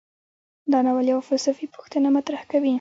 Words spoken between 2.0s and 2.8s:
مطرح کوي.